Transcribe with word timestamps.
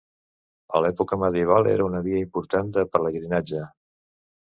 A 0.77 0.81
l'època 0.85 1.19
medieval 1.25 1.71
era 1.75 1.87
una 1.91 2.03
via 2.09 2.25
important 2.25 2.75
de 2.79 2.89
pelegrinatge. 2.97 3.73